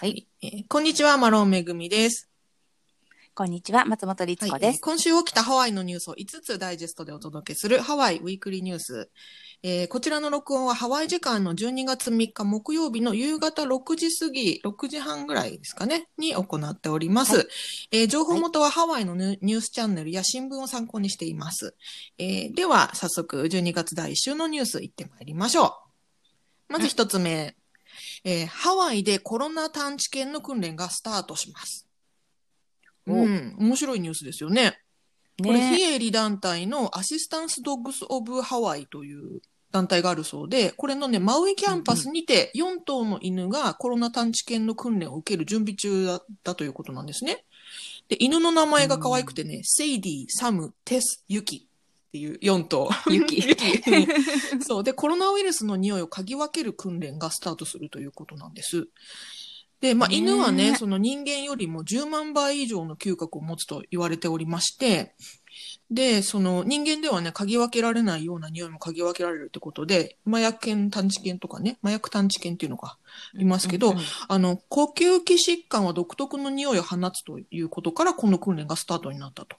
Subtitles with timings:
[0.00, 0.26] はい。
[0.40, 2.30] えーこんにちは、マロンめぐみです。
[3.34, 4.80] こんにちは、松本律子はいです。
[4.80, 9.10] 今週起きたハワイのニュースを5つダイジェストでお届けするハワイウィークリーニュース。
[9.62, 17.36] えーこちらの録音はハワイ時間の12月3日木曜日の夕方6時過ぎ、6時半ぐらいですかね、に行っております。
[17.36, 17.44] は
[17.92, 21.74] えー情報元はハワイのニュニュースチャンネルや新聞を参考にしています。
[22.16, 25.76] えーでは、早速12月第1週のニュース行ってまいりましょ
[26.70, 26.72] う。
[26.72, 27.54] まず1つ目。
[28.24, 31.86] えーハワイでコロナ探知犬の訓練がスタートします。
[33.06, 34.78] おうん、面白いニュースですよね。
[35.42, 39.40] これ、ね非営利団体のアシスタンスドッグス・オブ・ハワイという
[39.72, 47.44] 団体があるそうで、これのね、マウイキャンパスにて4頭の犬がコロナ探知犬の訓練を受ける準備中だったということなんですね。
[48.08, 51.69] で、犬の名前が可愛くてね、セイディ、サム、テス、ユキ
[52.10, 52.90] っていう4頭。
[53.08, 54.64] ユキユキ。
[54.64, 54.84] そう。
[54.84, 58.88] で、コロナウイルスの匂いを嗅ぎ分ける訓練がスタートするということなんです。
[59.80, 65.14] で、まあ、犬はね、その人間よりも10万倍以上の嗅覚を持つと言われておりまして、
[65.88, 72.96] で、その人間ではね、嗅ぎ分けられないような匂いも嗅ぎ分けられるってことで、麻薬犬探知犬とかね、麻薬探知犬っていうのが
[73.38, 79.56] いますけど、うんうんあの、呼吸器疾患は独特の匂いを放つということから、この訓練がスタートになったと。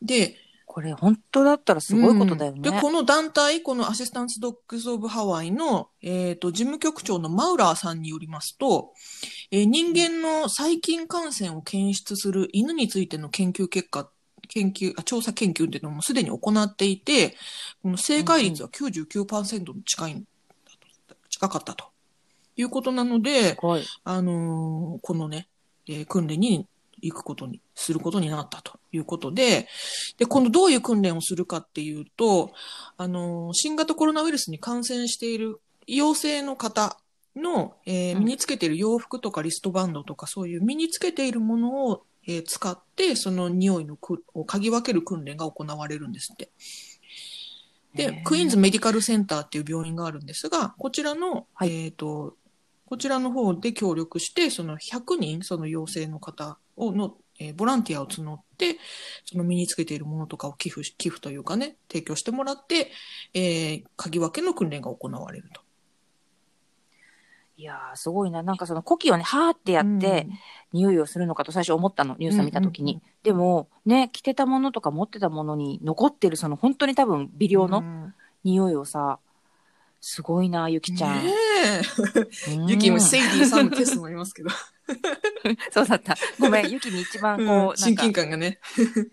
[0.00, 0.36] で、
[0.72, 2.56] これ本当だったらすごいことだよね。
[2.56, 8.94] うんで、この団体、このアシスタンスドッグス・オブ・ハワイの、えっ、と、事務局長のマウラーさんによりますと、
[9.50, 14.08] えー人間の細菌感染を検出する犬についての研究結果、
[14.48, 17.36] 研究、あ調査研究っていうのもすでに行っていて、
[17.82, 20.24] この正解率は99%に近いんだ
[21.06, 21.84] と、近かったと
[22.56, 23.58] いうことなので。
[24.04, 25.48] あのーこのね、
[25.86, 26.66] えー訓練に
[27.02, 29.68] 行くことに、することになったということで、
[30.16, 32.52] で、このどういう訓練をするかっていうと、
[32.96, 36.98] あのー新型コロナウイルスに感染している陽性の方
[37.36, 38.24] の、えーうん。
[38.24, 46.50] 身につけている洋服とかリストバンドとかそういう身につけているものを、えー使って、その匂いのくを嗅ぎ分ける訓練が行われるんですって。
[47.94, 51.84] で、ねクイーンズメディカルセンターっていう病院があるんですが、こちらの、はい。
[51.84, 52.36] えっ、と、
[52.86, 58.78] こちらの方で協力して、その100人、その陽性の方をの、えーボランティアを募って、
[59.24, 62.90] その身につけているものとかを寄付し、寄付というかね、提供してもらって、
[63.34, 65.62] えー、嗅ぎ分けの訓練が行われると。
[67.56, 68.42] いやー、すごいな。
[68.42, 70.26] なんかその呼気をね、はーってやって、
[70.72, 72.92] 匂いをするのかと最初思ったの、ニュースを見たときに。
[72.92, 79.20] うんうんでも、ね、着てたものとか持ってたものに残ってる、その本当に多分微量のうん匂いをさ、
[80.00, 81.24] すごいな、ゆきちゃん。
[81.24, 81.32] ね
[82.68, 84.50] ユキもセイディさんのテストもいますけど、
[85.70, 86.16] そうだった。
[86.38, 89.12] ごめん、ゆきに一番こう、親か近感がね、うん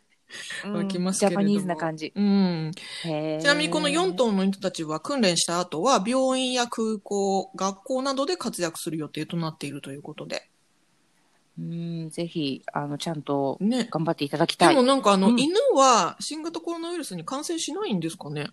[0.74, 2.14] 湧きますジャパニーズな感じ。
[2.16, 2.72] うん。
[3.04, 10.50] ちなみにこの4頭の人たちは訓練した後は病院や空港、学校などで活躍する予定となっているということで。
[11.58, 13.88] うん、ぜひ、あの、ちゃんとね。
[13.92, 14.84] 頑張っていただきたいでも。
[14.84, 18.48] なんかあの、うん犬は新型コロナウイルスに感染しないんですかね？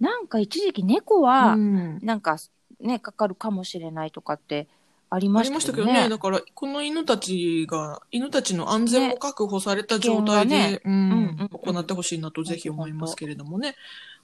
[0.00, 2.38] なんか一時期猫は、うんなんか
[2.80, 4.68] ね、かかるかもしれないとかって
[5.10, 5.92] ありましありましたたけどね。
[5.92, 6.10] けどね。
[6.10, 13.76] だから、この犬たちが、犬たちの安全も確保された状態で、ねうん行ってほしいなとぜひ思いますけれどもね。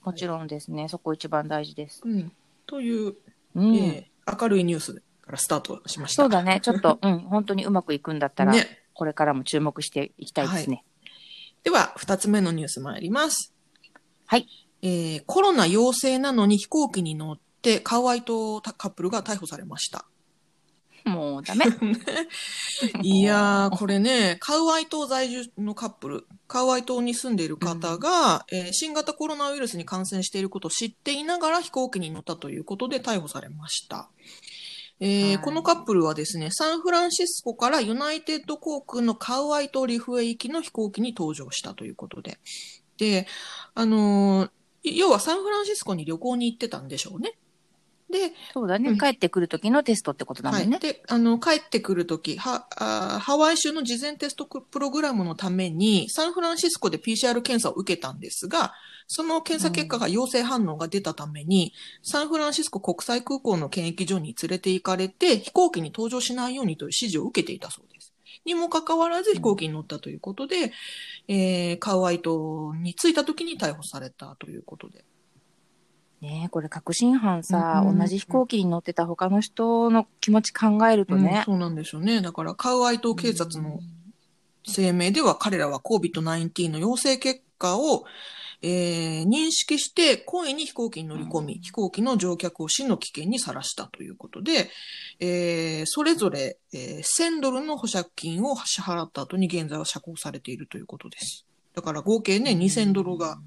[0.03, 2.01] もちろんですね、そこ一番大事です。
[2.03, 2.31] うん。
[2.65, 3.15] という、
[3.55, 3.75] うん。
[3.75, 6.23] えー明るいニュースからスタートしました。
[6.23, 8.83] そうだね、ちょっと、うん、本当にうまくいくんだったら、ね。
[8.93, 10.83] これからも注目していきたいですね。
[11.63, 13.53] では、二つ目のニュース参ります。
[14.25, 14.47] はい。
[14.81, 20.05] えーコロナ陽性なのに飛行機に乗ってカウアイ島カップルが逮捕されました。
[21.05, 21.65] もうダメ。
[23.01, 34.09] いやー、これね、カウアイ島在住のカップル、カウアイ島に住んでいる方が、えー新型コロナウイルスに感染していることを知っていながら飛行機に乗ったということで逮捕されました。
[34.99, 42.37] えーはいこのカップルはですね、サンフランシスコからユナイテッド航空のカウアイ島リフエ行きの飛行機に搭乗したということで。
[42.97, 43.27] で、
[43.73, 44.51] あのー
[44.83, 47.33] 要はサンフランシスコに旅行に行ってたんでしょうね。
[48.11, 50.69] で、そうだね、うん帰ってくる時のテストってことだもんね。
[50.69, 50.79] はい。
[50.79, 58.73] で、あの、帰ってくるとき、は、あーハワイ州の事前テストプログラムのために、サンフランシスコで PCR 検査を受けたんですが、
[59.07, 61.73] その検査結果が陽性反応が出たために、
[62.03, 68.10] サンフランシスコ国際空港の検疫所に連れて行かれて、飛行機に搭乗しないようにという指示を受けていたそうです。
[68.45, 70.71] にもかかわらず飛行機に乗ったということで、
[71.27, 75.05] えー、カウアイ島に着いた時に逮捕されたということで。
[76.21, 81.41] ねえこれ確信犯さ、うん同じ飛行機に乗ってた他の人の気持ち考えるとうんね。
[81.45, 82.21] そうなんでしょうね。
[82.21, 83.79] だから、カウアイ島警察の
[84.63, 88.05] 声明では彼らは COVID-19 の陽性結果を、
[88.61, 94.69] えー認識して故意に飛行機に乗り込み、飛行機の乗客を死の危険にさらしたということで、
[95.19, 101.45] えーそれぞれ、えー1000ドルの保釈金を支払った後に現在は釈放されているということです。
[101.73, 103.39] だから合計ね、2000ドルが、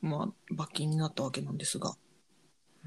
[0.00, 1.96] まあ、罰金になったわけなんですが。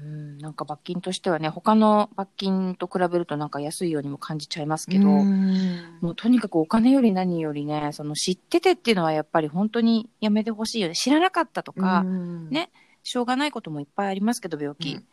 [0.00, 10.94] うん、なんか罰金としてはね、他の罰金と比べるとなんか安いようにも感じちゃいますけど、うんもうとにかくお金より何よりね、その知っててっていうのはやっぱり本当にやめてほしいよね。
[10.94, 12.70] 知らなかったとか、うんね
[13.02, 14.94] しょうがないこともいっぱいありますけど、病気。
[14.94, 15.04] うん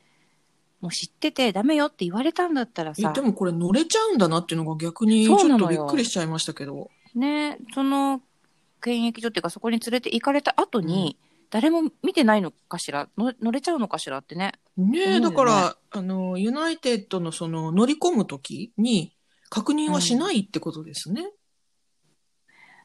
[0.81, 6.91] もう知っててダメよって言われたんだったらさえで、もこれ乗れちゃうんだなっていうのが逆にちょっとびっくりしちゃいましたけど。
[7.15, 8.21] ね、その
[8.81, 11.17] 検疫所っていうかそこに連れて行かれた後に、
[11.55, 13.07] 誰も見てないのかしら？
[13.17, 14.51] の乗れちゃうのかしらってね。
[14.75, 19.15] ねえ、だから、あの、ユナイテッドのその乗り込むときに
[19.49, 21.31] 確認はしないってことですね。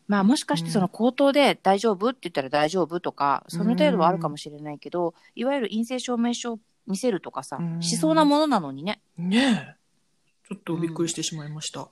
[0.06, 9.02] まあもしかしてその口頭で大丈夫って言ったら大丈夫とか、その程度はあるかもしれないけど、いわゆる陰性証明書を見せるとかさ、うんしそうなものなのにね。
[9.18, 10.48] ねえ。
[10.48, 11.88] ちょっとびっくりしてしまいました。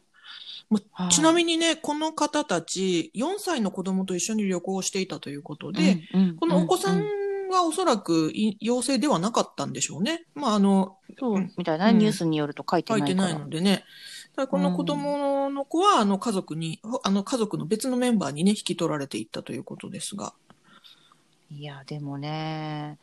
[0.70, 7.05] まはいちなみにね、この方たち、4歳の子供と一緒に旅行をしていたということで、うんうんこのお子さんう
[7.50, 10.25] はおそらくい陽性ではなかったんでしょうね。
[10.35, 13.00] まあ、あの、そうみたいな、うんニュースによると書いてない。
[13.00, 13.85] 書いてないのでね。
[14.50, 20.32] この子供の子は、あの家族に、あの家族の別のメンバーにね、引き取られていったということですが。
[21.50, 22.99] いや、でもね、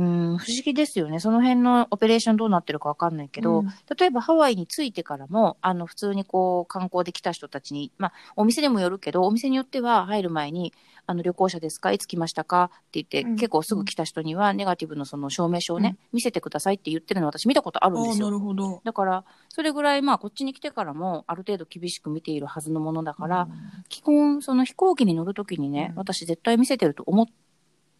[0.00, 1.20] うん、不思議ですよね。
[1.20, 10.72] その辺のオペレーションどうなってるかわかんないけど、うん例えばハワイに着いてからも、あの、普通にこう、観光で来た人たちに、まあ、お店でもよるけど、お店によっては入る前に、
[11.06, 18.30] あの、旅行者ですかいつ来ましたかって言って、うん結構すぐ来た人には、ネガティブのその証明書をね、見せてくださいって言ってるの私見たことあるんですよ。
[18.30, 18.80] るほど。
[18.84, 23.48] だから、それぐらい、まあ、こっちに来てからも、ある程度厳しく見ているはずのものだから、
[23.88, 27.26] 基本、その飛行機に乗るときにね、うん私絶対見せてると思っ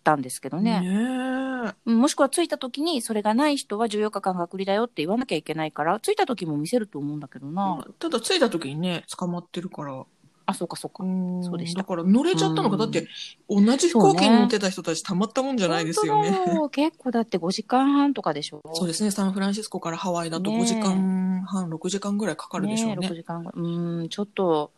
[0.02, 0.80] たんですけどうん、ね。
[0.80, 7.84] ねもしくは着いたときに、それがない人は14日間隔離だよって言わなきゃいけないから、着いたときも見せると思うんだけどな。
[7.98, 10.04] ただ着いた時にね、捕まってるから。
[10.46, 11.04] あ、そうかそうか。
[11.42, 12.74] そうでしただから乗れちゃったのか。
[12.74, 13.06] うんだって、
[13.48, 16.30] 同じ飛行機に乗ってた人たちたまったもんじゃないですよね。
[16.30, 18.62] 本当だよ結構だって5時間半とかでしょ。
[18.74, 19.10] そうですね。
[19.10, 23.16] サンフランシスコからハワイだとねえ5時間半、6時間ぐらいかかるでしょうねえ6ね。
[23.16, 23.60] 時間ぐらい。
[23.60, 24.72] うん、ちょっと、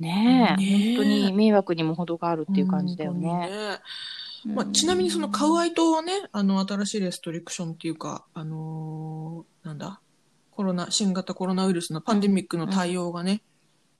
[0.00, 3.48] ねえ、ねえ本当に迷惑にも程があるっていう感じだよ本当にね。
[4.48, 10.00] ねまあ、ちなみにそのカウアイ島はね、あの、新しいレストリクションっていうか、あのーなんだ、
[10.50, 13.42] コロナ、新型コロナウイルスのパンデミックの対応がね、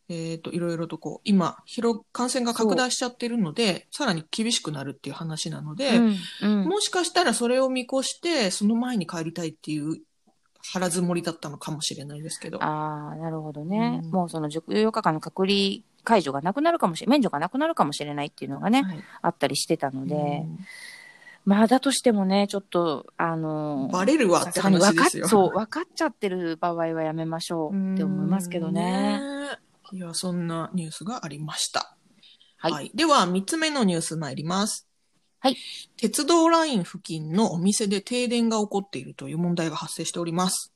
[0.09, 6.69] えっ、と、いろいろとこう、今、広、感染が拡大しちゃってるので、さらに厳しくなるっていう話なので、うん、うん。
[6.69, 10.03] もしかしたらそれを見越して、その前に帰りたいっていう
[10.73, 12.63] 腹積もりだったのかもしれないですけど。
[12.63, 14.01] ああ、なるほどね。
[14.03, 20.59] うんもうその14日間の隔離解除がなくなるかもしれ、免除がなくなるかもしれないっていうのがね、はいあったりしてたので、うん
[21.45, 25.29] まあだとしてもね、ちょっと、あのーバレるわって話ですよ。
[25.29, 29.19] そう、分かっちゃってる場合はやめましょうって思いますけどね。
[29.21, 29.59] うんね
[29.93, 31.97] いや、そんなニュースがありました。
[32.57, 34.89] はいでは、三つ目のニュース参ります。
[35.45, 35.59] はい。
[35.99, 40.73] 鉄道ライン付近のお店で停電が起こっているという問題が発生しております。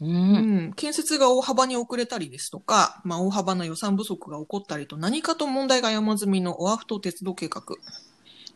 [0.00, 0.06] う。
[0.06, 0.72] うんん。
[0.76, 7.62] 建設が大幅に遅れたりですとか、まあ、大幅な予算不足が起こったりと何かと問題が山積みのオアフ島鉄道計画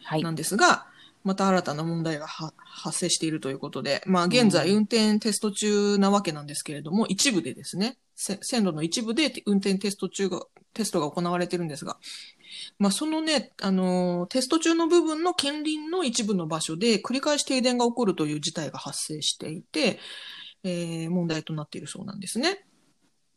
[0.04, 0.30] はいな。
[0.30, 0.86] んですが、
[1.24, 10.42] また新たな問題がは発生しているということで、まあ現在運転テスト中なわけなんですけれども、一部でですね、せ線路の一部で運転テスト中が、
[10.72, 11.98] テストが行われてるんですが、
[12.78, 19.98] まあそのね、あのーテスト中の部分の近隣の一部の場所で繰り返し停電が起こるという事態が発生していて、
[20.64, 22.64] えー問題となっているそうなんですね。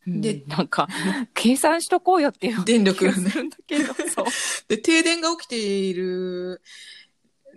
[0.08, 0.88] でで、なんか、
[1.34, 3.38] 計算しとこうよっていう電力がね気がす。
[3.38, 4.26] るんだけど、 そう。
[4.68, 6.62] で、停電が起きている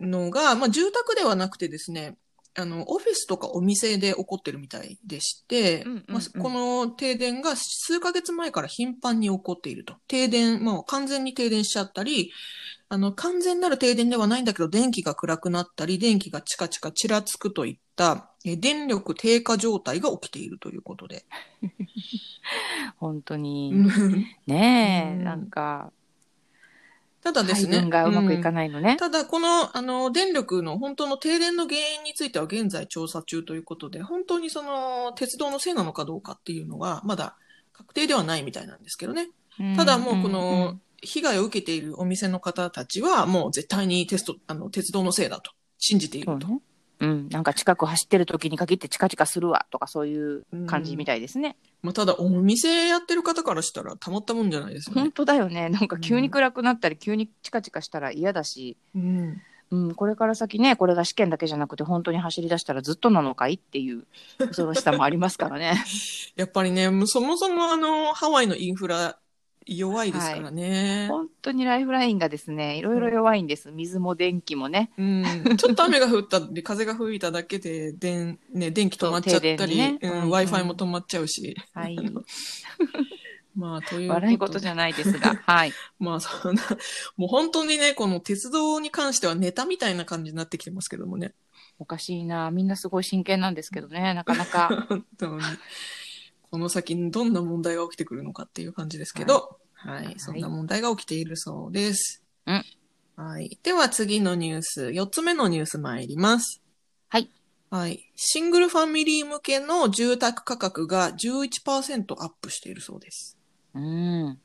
[0.01, 2.19] のが、まあ、住宅ではなくてですね、
[2.57, 9.95] あの、オフィスとかお店で起こってるみたいでして、まあ、この停電が数ヶ月前から頻繁に起こっていると。
[10.07, 12.33] 停電、まあ、完全に停電しちゃったり、
[12.89, 21.25] あの、完全なる停電ではないんだけど、電気が暗くなったり、電気がチカチカちらつくといった、え電力低下状態が起きているということで。
[22.99, 23.73] 本当に。
[23.75, 25.93] うんねえ、うんなんか、
[27.25, 27.89] ただですね。
[27.89, 28.99] がうまくいかないのね。
[28.99, 37.37] ただ、この、あの、電力の本当の停電の原因については現在調査中ということで、本当にその、鉄道のせいなのかどうかっていうのは、まだ
[37.73, 39.31] 確定ではないみたいなんですけどね。
[39.75, 46.47] ただもうこんの、被害を受けているお店の方たちは、もう絶対にテスト、あの、鉄道のせいだと信じていると。
[47.05, 51.57] そうん、なんか近く走ってる時に限ってチカチカするわとかそういう感じみたいですね。
[51.83, 55.13] まあ、ただ、お店やってる方からしたらたまったもんじゃないですよ本ね。
[55.15, 55.69] 当だよね。
[55.69, 59.43] なんか急に暗くなったり、急にチカチカしたら嫌だし、うん。
[59.71, 64.05] うん、これから先ね、これが試験だけじゃなくて本当に走り出したらずっとなのかいっていう
[64.39, 65.83] 恐ろしさもありますからね。
[66.37, 69.19] やっぱりね、そもそもあの、ハワイのインフラ
[69.67, 71.07] 弱いですからね。
[71.09, 73.71] 本当にライフラインがですね、いろいろ弱いんです。
[73.71, 74.91] 水も電気もね。
[74.99, 81.57] うん、ちょっと雨が降ったり、風が吹いただけで、電、ね、電気止まっちゃったり、そうんうん Wi-Fi も止まっちゃうし。
[81.73, 81.97] はい。
[83.57, 85.73] まあ、という笑い事じゃないですが、はい。
[85.99, 86.63] まあ、そんな、
[87.17, 91.35] もう本当にね、この鉄道に関してはネタみたいな感じになってきてますけどもね。
[91.79, 92.51] おかしいな。
[92.51, 94.87] みんなすごい真剣なんですけどね、なかなか。
[94.89, 95.43] 本当に。
[96.55, 102.23] この先にどんな問題が起きてくるのかっていう感じですけど、はい、はいそんな問題が起きているそうです。
[102.47, 102.65] うん
[103.17, 103.59] はい。
[103.65, 106.63] では次のニュース、4つ目のニュース参ります。
[107.09, 107.29] はい。
[107.71, 108.09] はい。
[108.15, 113.37] シングルファミリー向けの住宅価格が11%アップしているそうです。
[113.75, 114.39] うん。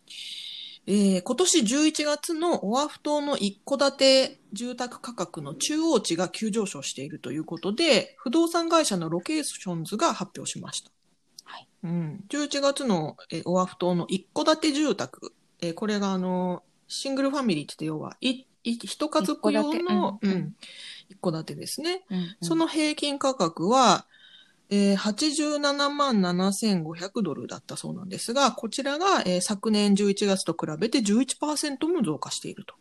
[0.87, 10.89] えー今年11月のオアフ島の一戸建て住宅価格の中央値が急上昇しているということで、不動産会社のロケーションズが発表しました。
[11.83, 11.91] はい。
[11.91, 12.23] うん。
[12.29, 20.55] 11月の、えーオアフ島の一戸建て住宅、えーこれがあの、 single family って言って要は、い、い、一家族用の、一戸建てうんうん、
[21.09, 22.03] 一戸建てですね。
[22.09, 24.05] うんその平均価格は、
[24.69, 32.75] えー87万7500ドルだったそうなんですが、こちらが、えー昨年11月と比べて11%も増加していると。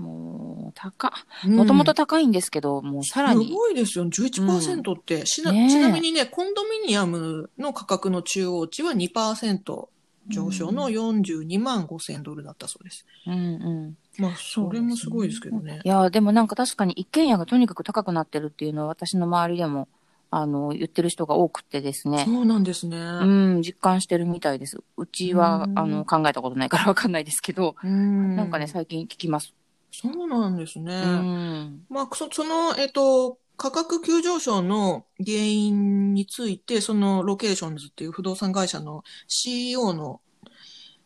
[0.00, 1.12] もう、高、
[1.44, 3.52] もともと高いんですけど、もうさらすに。
[3.52, 4.06] ごいですよ。
[4.06, 9.88] 11%って、しなちなみにね、コンドミニアムの価格の中央値は2%
[10.28, 13.04] 上昇の42万5000ドルだったそうです。
[13.26, 13.96] うんうん。
[14.18, 15.88] まあ、それもすごいですけどねい。
[15.88, 19.88] や、でもなんか確かに一軒家がとにかく高くなってるっていうのは私の周りでも、
[20.32, 22.24] あの、言ってる人が多くてですね。
[22.24, 22.96] そうなんですね。
[22.96, 24.78] うん、実感してるみたいです。
[24.96, 29.54] うちは、うんあの、考えたことないからわかんないですけど、うんなんかね、最近聞きます。
[29.92, 30.94] そうなんですね。
[30.94, 31.86] うん。
[31.88, 40.20] まあ、そその、えっと、価格急上昇の原因について、そのロケーションズっていう不動産会社の CEO の、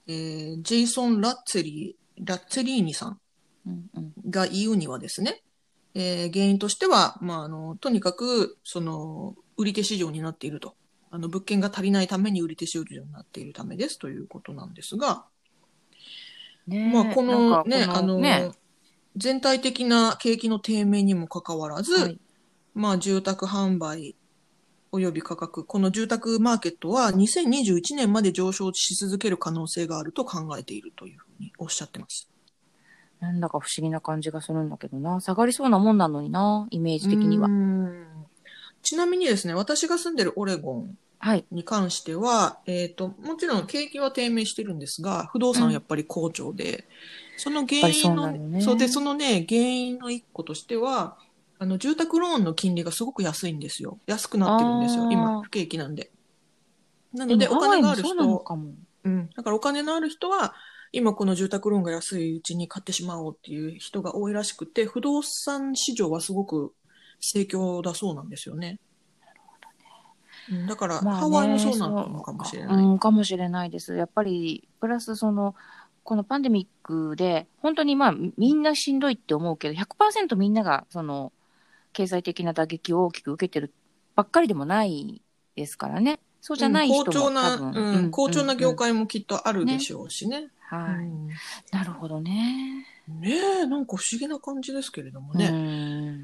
[0.06, 3.20] えージェイソン・ラッツェリー、ラッツェリーニさん
[3.66, 5.42] うんうんが言うにはですね、
[5.94, 10.76] えー原因としては、まあ、あの、とにかく、その、売り手市場になっていると。
[11.10, 15.24] あの、物件が足りないために売り手市場になっているためですということなんですが、
[16.66, 18.50] ねえまあ、このね、こあの、ね
[19.16, 22.18] 全体的な景気の低迷にもかかわらず、はい
[22.74, 24.16] まあ、住宅販売
[24.92, 32.28] 及び価格、この住宅マーケットは2021年まで上昇し続ける可能性があると考えているというふうにおっしゃってます。
[33.20, 35.20] なんだか不思議な感じがするんだけどな。
[35.20, 37.48] 下がりそうなもんなのにな、イメージ的には
[38.82, 41.44] ちなみにですね、私が住んでるオレゴンはい。
[41.50, 46.86] に関しては、えっ、と、もちろん景気は低迷してるんですが、不動産はやっぱり好調で、
[47.36, 51.18] その原因の、ねそうで、そのね、原因の一個としては、
[51.58, 53.98] あの、住宅ローンの金利がすごく安いんですよ。
[54.06, 55.10] 安くなってるんですよ。
[55.10, 56.10] 今、不景気なんで。
[57.12, 58.74] なので、お金がある人、かも。
[59.04, 59.30] うん。
[59.34, 60.54] だからお金のある人は、
[60.92, 66.72] 今この住宅ローンが安いうちに買ってしまおうっていう人が多いらしくて、不動産市場はすごく
[67.20, 68.78] 盛況だそうなんですよね。
[70.50, 72.76] うんだから、まあねハワイもそうなのかもしれない。
[72.76, 73.96] うん、かもしれないです。
[73.96, 75.54] やっぱり、プラスその、
[76.04, 81.32] このパンデミックで、本当にまあ、みんなしんどいって思うけど、100%みんなが、その、
[81.92, 83.72] 経済的な打撃を大きく受けてる
[84.14, 85.22] ばっかりでもない
[85.56, 86.20] ですからね。
[86.40, 90.50] そうじゃない人も好調な、多分、うん、好調な業うん界もきっとあるでしょうしね。
[90.68, 91.28] はい、うん
[91.72, 92.86] なるほどね。
[93.08, 93.30] ね
[93.62, 95.48] え、なんか不思議な感じですけれどもね。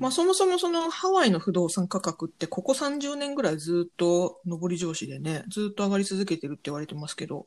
[0.01, 7.47] うんまあそもそもそのハワイの不動産価格ってここ30年ぐらいずっと上り調子でね、ずっと上がり続けてるって言われてますけど、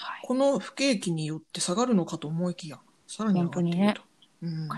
[0.00, 4.02] はいこの不景気によって下がるのかと思いきや、さらに上がっていると。
[4.42, 4.68] うん。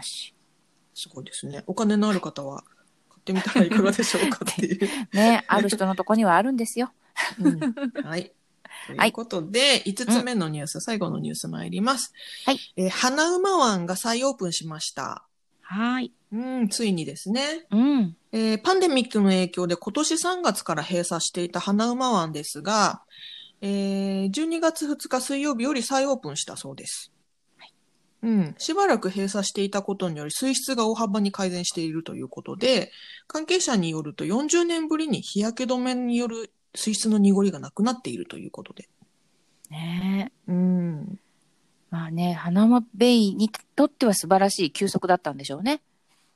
[0.95, 1.65] すごいですね。
[1.67, 2.63] お金のある方は
[3.09, 4.89] 買ってみたらいかがでしょうか っていう。
[5.13, 6.93] ね、ある人のとこにはあるんですよ。
[7.39, 8.33] うんはい。
[8.87, 12.13] ということで、5つ目のニュース、最後のニュース参ります。
[12.45, 12.59] はい。
[12.77, 15.27] えー花馬湾が再オープンしました。
[15.63, 16.13] はい。
[16.35, 17.65] うん、ついにですね。
[17.71, 18.17] うん。
[18.33, 23.03] えーパンデミックの影響で今年3月から閉鎖していた花馬湾ですが、
[23.61, 27.13] えー12月2日水曜日より再オープンしたそうです。
[28.23, 28.55] うん。
[28.59, 32.91] しばらく閉鎖していたことにより水質が大幅に改善しているということで、
[33.29, 38.89] 関係者によると40年ぶりに日焼け止めによる水質の濁りがなくなっているということで。
[39.71, 41.21] ねうん。
[41.91, 45.81] まあね、花間ベイにとっては素晴らしい休息だったんでしょうね。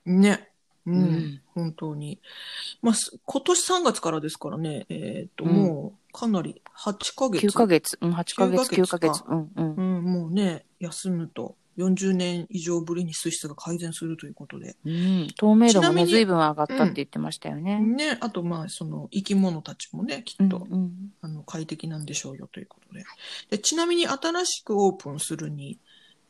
[0.09, 0.49] ね。
[0.87, 0.95] うん。
[0.95, 2.21] うん本当に。
[2.83, 7.47] まあ、す今年3月からですからね、えっ、と、うんもう、かなり8ヶ月。
[7.47, 7.99] 9ヶ月。
[8.01, 9.23] うん、8ヶ月、9 9ヶ月。
[9.27, 10.01] うん、うんう。
[10.01, 14.77] ん、もうね、休むと40年以上ぶりに水質が改善するということで。
[14.85, 17.81] うん、透明度もね、ちなみに随分上がったって言ってましたよね。
[17.81, 21.13] ね、あと、まあ、その、生き物たちもね、きうん、っと、うん。
[21.21, 23.05] あの、快適なんでしょうよということで。
[23.51, 25.79] でちなみに、新しくオープンするに、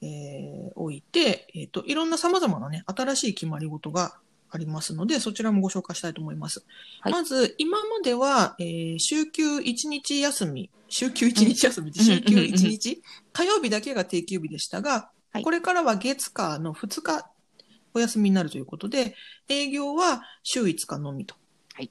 [0.01, 4.17] えー、おいて、えっ、と、いろんな様々なね、新しい決まり事が
[4.51, 6.65] ありますので、そちらもご紹介したいと思います。
[7.01, 13.03] はいまず、今までは、えー週休1日休み、週休1日休み、ん週休うんうんうん1日、
[13.33, 17.31] 火曜日だけが定休日でしたが、はいこれからは月火の2日
[17.93, 19.15] お休みになるということで、
[19.49, 21.35] 営業は週5日のみと。
[21.75, 21.91] はい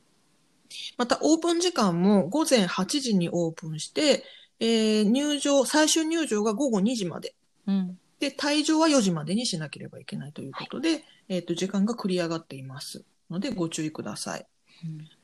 [0.98, 4.24] また、オープン時間も午前8時にオープンして、
[4.60, 7.36] えー入場、最終入場が午後2時まで。
[7.68, 8.00] うん。
[8.20, 13.04] で、退場は4時までにしなければいけないということで、えっ、と、時間が繰り上がっています。
[13.30, 14.48] ので、ご注意ください。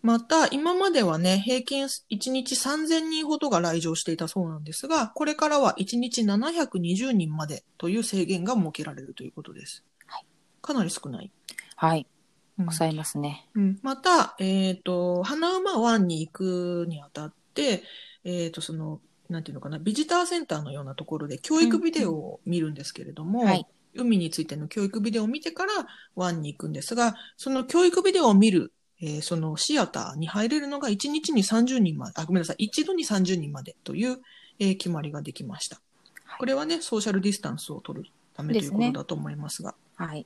[0.02, 9.84] また、今まではね、平均1日3000人ほどが来場していたそうなんですが、これからは1日720人までという制限が設けられるということです。
[10.08, 10.26] はい
[10.62, 11.30] かなり少ない。
[11.76, 12.08] はい。
[12.58, 13.50] うん抑えますね。
[13.56, 17.84] うんまた、えっ、と、花馬湾に行くにあたって、
[18.24, 19.02] えっ、と、その、
[19.34, 25.72] なんていうのかな、ビジターセンターのようなところで教育ビデオを見るんですけれども、はい海についての教育ビデオを見てから
[26.16, 34.20] 湾に行くんですが、その教育ビデオを見る、えーそのシアターに入れるのが1日に30人まで、あ、ごめんなさい、一度に30人までという、
[34.58, 35.76] えー決まりができました。
[36.26, 39.76] はいこれはね、ソーシャルディスタンスを取るためということだと思いますが。
[39.96, 40.26] はい。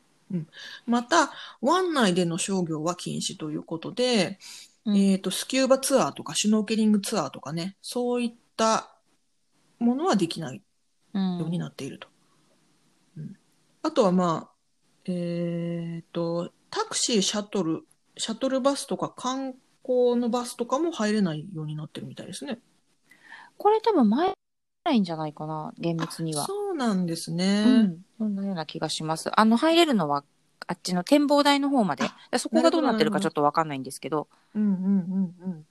[0.85, 4.39] また、湾内での商業は禁止ということで、
[4.85, 8.96] うんえっ、と、スキューバツアーとかシュノーケリングツアーとかね、そういった
[9.79, 10.61] ものはできない
[11.13, 12.07] うんようになっていると。
[13.17, 13.37] うん
[13.83, 14.51] あとはまあ、
[15.05, 17.85] えっ、と、タクシー、シャトル、
[18.17, 19.53] シャトルバスとか観
[19.83, 22.59] 光のバスとかも入れないようになってるみたいですね。
[23.57, 24.33] これ多分前
[24.83, 26.45] ないんじゃないかな、厳密には。
[26.45, 27.63] そうなんですね。
[27.65, 28.05] うん。
[28.17, 29.29] そんなような気がします。
[29.39, 30.25] あの、入れるのは、
[30.67, 32.09] あっちの展望台の方まで。
[32.37, 34.27] そこがどうなってるかちょっとわかんないんですけど。
[34.53, 35.65] うんうんうんうん。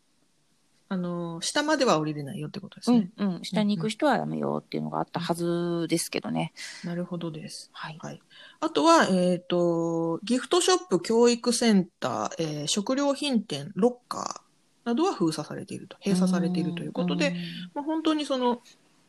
[0.89, 3.11] あの、下までは降りれないよってことですね。
[3.17, 3.45] うん、うん。
[3.45, 6.53] 下に行く人はやめようっていうのがあったはずですけどね。
[6.85, 7.71] なるほどです。
[7.73, 7.99] はい。
[8.01, 8.21] はい。
[8.61, 17.35] あとは、えっ、と、ギフトショップ、教育センター、えー食料品店、ロッカーなどは封鎖されていると、閉鎖されているということで、ん、
[17.75, 18.63] まあ、本当にその、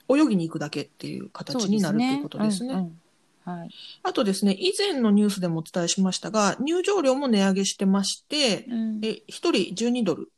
[0.09, 2.73] 泳ぎに行くだけっていう形になるということですね。
[2.73, 3.01] うんうん
[3.47, 3.69] はい。
[4.03, 10.29] あとですね、以前のニュースでもお伝えしましたが、入場料も値上げしてまして、うんえ1人12ドル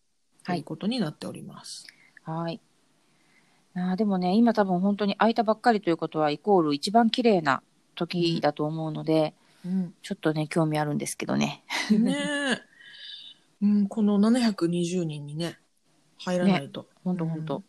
[0.50, 1.88] ということになっております。
[2.24, 2.60] はい。
[3.76, 7.62] あーでもね、今多分本当に空いたばっかりということは、イコール一番綺麗な
[7.96, 9.34] 時だと思うので、
[9.66, 11.64] うんちょっとね、興味あるんですけどね。
[11.92, 12.16] ね
[13.62, 15.58] え、うん、この720人にね、
[16.18, 16.88] 入らないと。
[17.04, 17.64] 本当本当。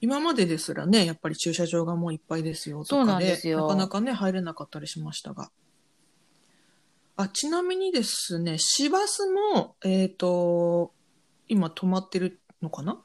[0.00, 5.50] 今までですらね、やっぱり駐車場がもういっぱいですよとかで、なんですよなかなかね、入れなかったりしましたが。
[7.16, 10.92] あ、ちなみにですね、市バスも、えっ、と、
[11.48, 13.00] 今止まってるのかな？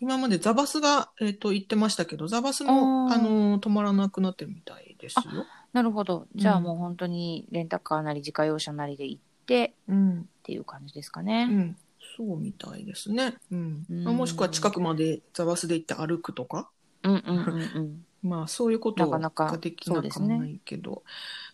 [0.00, 5.46] 今までザバスが、えっ、と、行ってましたけど、ザバスも、あの、止まらなくなってるみたいですよ。
[5.72, 6.26] なるほど。
[6.34, 10.20] じゃあうんもう本当にレンタカーなり自家用車なりで行ってうん。
[10.20, 11.44] っていう感じですかうね。
[11.46, 11.76] ん。
[12.16, 13.34] そうみたいですね。
[13.50, 13.86] うん。
[13.88, 16.68] うんまあもしくは近くまでザバスで行って歩くとか？
[17.04, 18.06] うんうんうんうん。
[18.28, 21.02] まあ、そういうことなかなかができなそうですねかもないけど、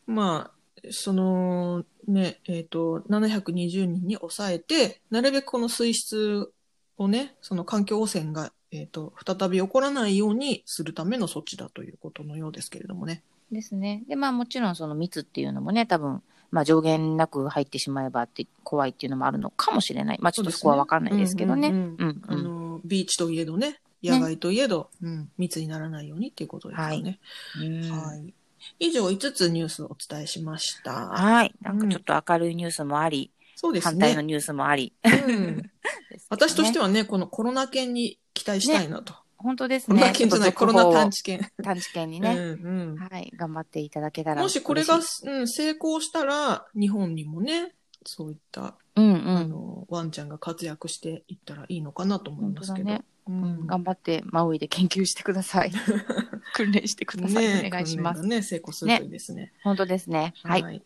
[0.07, 0.58] まあ、
[0.91, 6.53] その、ね、えっ、と、720人に抑えて、なるべくこの水質
[6.97, 13.23] をね、その環境汚染が、えっ、と、再び起こらないようにするための措置だということのようですけれどもね。
[13.51, 14.05] ですね。
[14.09, 20.19] で、まあもちろんその密っていうのもね、多分、まあ上限なく入ってしまえばって怖いっていうのもあるのかもしれない。
[20.21, 21.69] まあちょっとそこはわかんないですけどね。
[21.69, 22.23] あうん。
[22.29, 27.19] の、ビーチといえどね、野外といえど、うん、密にならないようにっていうことですよね。
[27.61, 28.35] うんはい。
[28.79, 31.09] 以上5つニュースをお伝えしました。
[31.09, 31.55] はい。
[31.63, 33.91] なんかちょっと明るいニュースもあり、そうですね。
[33.91, 34.93] 反対のニュースもあり。
[35.05, 35.71] うん
[36.31, 36.87] 私としては。
[36.87, 39.15] はね、このコロナ犬に期待したいなと。
[39.37, 40.13] 本当ですコロナね。
[40.19, 41.41] 犬じゃない、コロナ探知犬。
[41.63, 44.99] 探知犬にうんね、うんはい、頑張っていただけたらもしこれが、う
[45.41, 49.51] ん、成功したら、日本にもね、そういった、うんあうん。
[49.51, 52.89] の、ワンちゃんが活躍していったらいいのかなと思いますけど。
[52.89, 55.71] ねううんん頑張ってマウイで研究してください。
[56.55, 57.47] 訓練してください。
[57.47, 58.23] ねお願いします。
[58.23, 59.53] ね、成功するといいですね。
[59.63, 60.33] 本当ですね。
[60.45, 60.83] はい。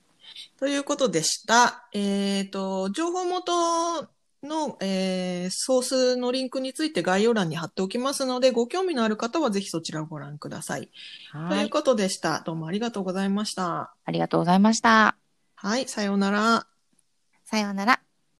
[0.59, 1.87] ということでした。
[1.93, 4.09] えっ、と、情報元
[4.43, 10.89] の、えーソースのリンクについて概要欄に貼っておきますので、ご興味のある方はぜひそちらをご覧ください。
[11.33, 11.65] とはい。
[11.65, 12.41] いうことでした。
[12.45, 13.95] どうもありがとうございました。
[14.05, 15.17] ありがとうございました。
[15.55, 16.67] はい、さようなら。
[17.53, 18.03] さようなら。